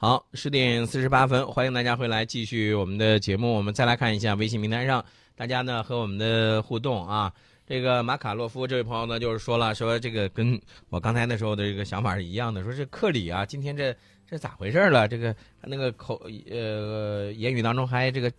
[0.00, 3.54] 好，十点四十八分，欢迎大家回来继续我们的节目。
[3.54, 7.32] 我们再来看一下微信平台上大家呢和我们的互动啊。
[7.66, 10.56] 这个马卡洛夫这位朋友呢，就是说了，说这个跟
[10.88, 13.92] 我刚才那时候的这个想法是一样的，说是克里啊，今天这
[14.24, 15.08] 这咋回事了？
[15.08, 18.30] 这个那个口呃言语当中还这个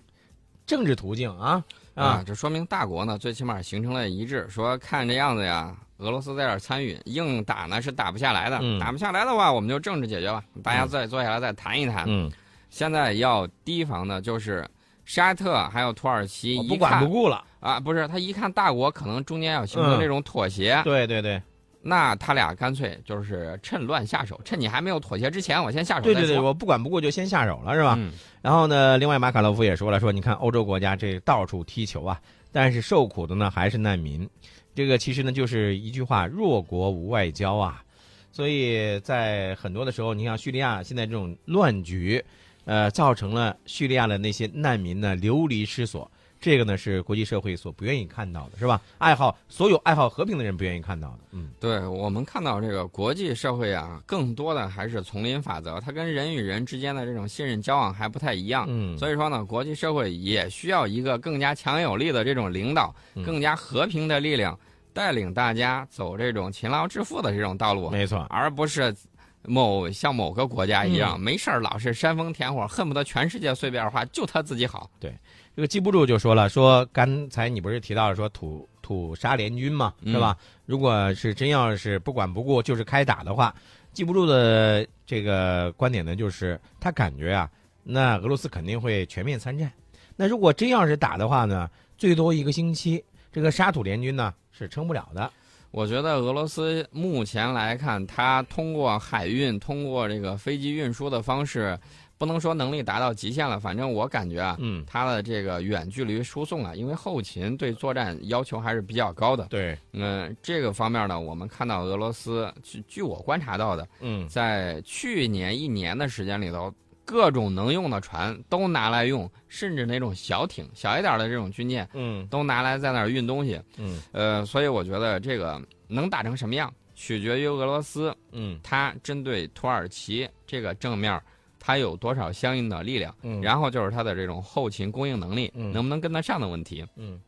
[0.65, 1.61] 政治途径啊
[1.95, 5.75] 啊，这说明大国呢最起码形成了一致，说看这样子呀。
[5.97, 8.57] 俄罗斯在这儿参与，硬打呢是打不下来的。
[8.79, 12.05] 打不下来的话，我们就政治解决吧，大家再坐下来再谈一谈。
[12.07, 12.31] 嗯，
[12.69, 14.65] 现在要提防的就是
[15.03, 17.77] 沙特还有土耳其，不管不顾了啊！
[17.81, 20.81] 不是，他一看大国可能中间要形成这种妥协。
[20.85, 21.41] 对对对，
[21.81, 26.01] 那他俩干脆就是趁乱下手，趁你还没有妥协之前，我先下手。
[26.03, 27.97] 对对对，我不管不顾就先下手了，是吧？
[28.41, 32.19] 然后呢，另外马卡洛夫也说了，说你看欧洲国家这到处踢球啊，
[32.51, 34.29] 但是受苦的呢还是难民。
[34.75, 37.83] 这个其实呢，就是一句话：弱国无外交啊。
[38.31, 42.23] 所以在很多的时候，你像叙利亚现在这种乱局，
[42.65, 46.09] 呃，造成了叙利亚的那些难民呢流离失所。
[46.41, 48.81] 这个呢是国际社会所不愿意看到的，是吧？
[48.97, 51.19] 爱好所有爱好和平的人不愿意看到的。
[51.31, 58.65] 嗯，对我们看到这个国际社会啊，更多的还是丛林法则，它跟人与人之间的这种信任交往还不太一样。
[58.69, 64.57] 嗯，所以说呢，国际社会也需要一个更加强有力的这种领导，更加和平的力量，
[64.93, 67.89] 带领大家走这种勤劳致富的这种道路。
[67.89, 68.95] 没错，而不是
[69.43, 74.89] 某像某个国家一样，没事儿老是煽风点火，恨不得全世界随便化，就他自己好。
[74.99, 75.13] 对。
[75.55, 80.37] 这个记不住就说了，说刚才你不是提到了说土土沙联军嘛，是吧？
[80.65, 83.53] 如果是真要是不管不顾就是开打的话，
[83.91, 87.49] 记不住的这个观点呢，就是他感觉啊，
[87.83, 89.69] 那俄罗斯肯定会全面参战。
[90.15, 95.29] 那如果真要是打的话呢，最多一个星期，这个沙土联军呢是撑不了的。
[95.71, 101.77] 我觉得俄罗斯目前来看，它通过海运、通过这个飞机运输的方式。
[102.17, 109.45] 不能说能力达到极限了，反正我感觉啊，嗯，它的这个远距离输送啊，因为后勤对作战要求还是比较高的。
[109.45, 116.69] 对，嗯，这个方面呢，我们看到俄罗斯，据据我观察到的，嗯，在去年一年的时间里头，
[117.09, 123.59] 各种能用的船都拿来用，甚至那种小艇、小一点的这种军舰，嗯，都拿来在那儿运东西。
[123.77, 128.15] 嗯，呃，所以我觉得这个能打成什么样，取决于俄罗斯。
[128.31, 131.19] 嗯，它针对土耳其这个正面。
[131.61, 133.13] 它有多少相应的力量？
[133.21, 136.85] 嗯，然后就是它的这种后勤供应能力，嗯，能不能跟得上的问题？
[136.95, 137.19] 嗯，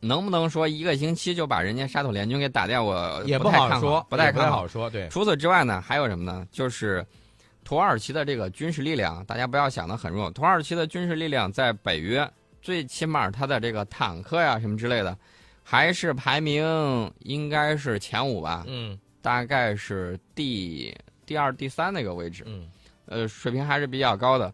[0.00, 2.82] 能不能说一个星期就把人家沙土联军给打掉？
[2.82, 4.90] 我也不好说，不太看好说。
[4.90, 6.44] 对，除此之外呢，还有什么呢？
[6.50, 7.06] 就是
[7.68, 10.30] 土耳其的这个军事力量，大家不要想的很弱。
[10.30, 12.26] 土耳其的军事力量在北约，
[12.62, 15.14] 最起码它的这个坦克呀什么之类的，
[15.62, 16.64] 还是排名
[17.18, 18.64] 应该是前五吧？
[18.66, 20.96] 嗯，大概是第
[21.26, 22.42] 第二、第三那个位置。
[22.46, 22.66] 嗯。
[23.04, 24.50] 呃，水平还是比较高的，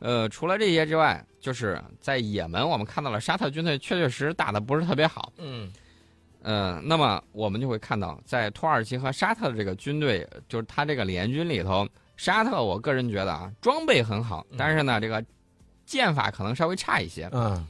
[0.00, 5.72] 呃，除了这些之外，就是在也门，我们看到了沙特军队确确实实打的不是特别好，嗯，
[6.42, 15.24] 呃，那么我们就会看到，在土耳其和沙特的这个军队，就是他这个联军里头，沙特我个人觉得啊，装备很好，但是呢，这个
[15.86, 17.66] 剑法可能稍微差一些，嗯，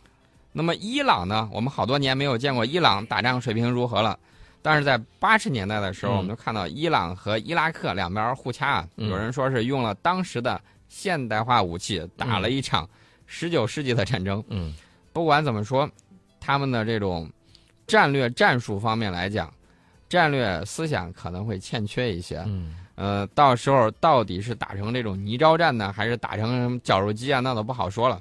[0.53, 4.19] 那么伊朗呢，我们好多年没有见过伊朗打仗水平如何了。
[4.63, 12.89] 但是在八十年代的时候，我们就看到伊朗和伊拉克两边互掐，有人说是用了当时的现代化武器打了一场
[13.27, 14.43] 十九世纪的战争。
[14.49, 14.75] 嗯，
[15.13, 15.89] 不管怎么说，
[16.41, 17.31] 他们的这种
[17.87, 19.53] 战略战术方面来讲，
[20.09, 22.43] 战略思想可能会欠缺一些。
[22.47, 28.21] 嗯，呃，到时候到底是打成这种泥沼战呢，还是打成绞肉机啊，那都不好说了。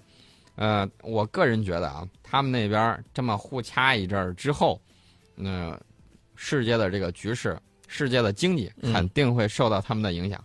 [0.56, 4.80] 呃，我个人觉得啊，他们那边这么互掐一阵儿之后，
[5.36, 5.76] 那。
[6.40, 10.40] 世界的这个局势，世界的经济肯定会受到他们的影响。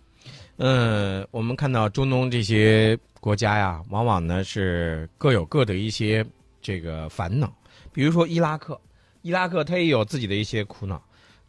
[0.55, 6.25] 呃，我们看到中东这些国家呀，往往呢是各有各的一些
[6.63, 7.55] 这个烦恼。
[7.91, 8.81] 比如说伊拉克，
[9.21, 10.99] 伊拉克他也有自己的一些苦恼。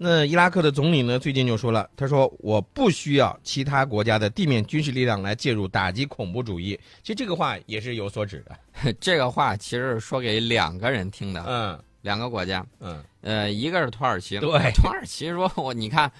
[0.04, 6.78] 那伊拉克的总理呢，最近就说了，他说我不需要其他国家的地面军事力量来介入打击恐怖主义。
[7.02, 8.92] 其实这个话也是有所指的。
[9.00, 11.42] 这个话其实是说给两个人听的。
[11.46, 11.80] 嗯。
[12.04, 16.12] 两个国家，嗯，呃，一个是土耳其，对，土耳其说，我你看，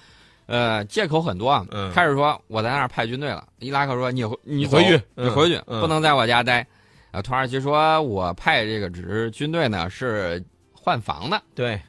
[0.47, 6.65] 呃，借口很多，嗯，开始说我在那儿派军队了，伊拉克说你你回去，你回去，不能在我家待，
[7.11, 10.43] 呃，土耳其说我派这个只是军队呢，是
[10.73, 11.79] 换防的，对，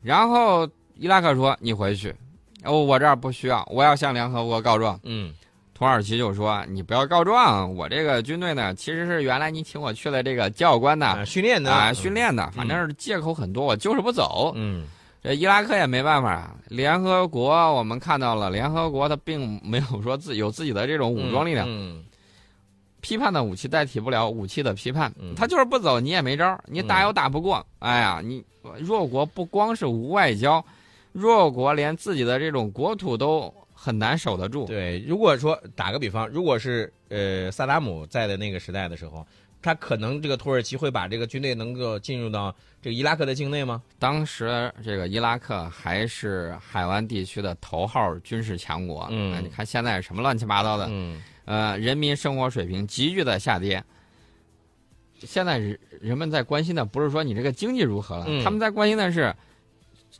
[0.00, 0.64] 然后
[1.02, 2.14] 伊拉克说你回去，
[2.62, 5.34] 哦，我这儿不需要，我要向联合国告状，嗯。
[5.74, 14.86] 土耳其就说：“你不要告状，我这个军队呢，其实是原来你请我去的这个教官呢，训练的啊，训练的，反正是借口很多，我就是不走。”嗯，
[15.24, 21.66] 这伊拉克也没办法啊，联合国我们看到了，联合国它并没有说自有自己的这种武装力量。
[21.68, 22.04] 嗯，
[23.00, 27.66] 批判的武器代替不了武器的批判，嗯他就是不走，你也没招儿，你打又打不过。
[27.80, 28.44] 哎呀，你
[28.78, 30.64] 弱国不光是无外交，
[31.12, 34.66] 弱国连自己的这种国土都很难守得住。
[34.66, 39.26] 对，如果说打个比方，如果是呃萨达姆在的那个时代的时候，
[39.60, 43.80] 他可能这个土耳其会把这个军队能够进入到这个伊拉克的境内吗？
[43.98, 49.06] 当时这个伊拉克还是海湾地区的头号军事强国。
[49.10, 53.84] 嗯哎你看现在什么乱七八糟的，嗯，呃，人民生活水平急剧的下跌。
[55.20, 59.32] 现在人人们在关心的不是说你这个经济如何了，嗯他们在关心的是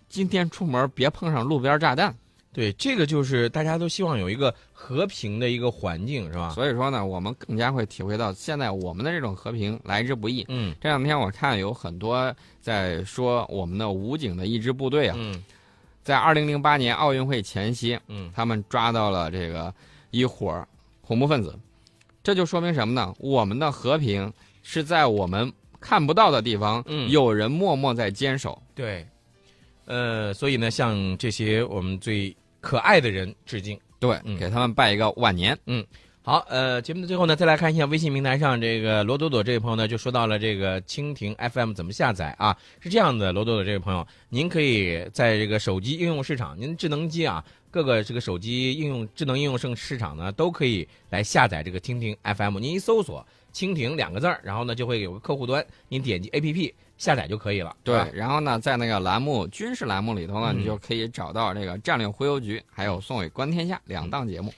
[0.08, 2.14] 今天出门别碰上路边炸弹。
[2.52, 6.50] 对，这个就是大家都希望有一个和平的一个环境，是吧？
[6.50, 10.44] 所以说呢，我们更加会体会到现在我们的这种和平来之不易。
[10.48, 15.42] 嗯这两天我看有很多在说我们的武警的一支部队啊，嗯
[16.02, 19.72] 在二零零八年奥运会前夕，嗯他们抓到了这个
[20.10, 20.62] 一伙
[21.00, 21.58] 恐怖分子，
[22.22, 23.14] 这就说明什么呢？
[23.18, 24.30] 我们的和平
[24.62, 25.50] 是在我们
[25.80, 28.60] 看不到的地方，嗯有人默默在坚守。
[28.74, 29.06] 对，
[29.84, 33.78] 呃，所以呢，向这些我们最可爱的人致敬。
[33.98, 35.56] 对，嗯给他们拜一个晚年。
[35.66, 35.84] 嗯
[36.24, 42.56] 好，呃，节目的最后呢，再来看一下微信平台上这个罗朵朵这位朋友呢，就说到了这个蜻蜓 FM 怎么下载啊？
[42.78, 52.58] 是这样的，罗朵朵这位朋友，您可以在这个手机应用市场，您智能机啊，各个这个手机应用智能应用市市场呢，都可以来下载这个蜻蜓 FM。
[52.58, 57.74] 您一搜索“蜻蜓”两个字儿，然后呢就会有个客户端，您点击 APP 下载就可以了。
[57.82, 64.52] 对，啊然后呢，在那个栏目军事栏目里头呢，嗯你就可以找到这个战略忽悠局，还有宋伟观天下两档节目。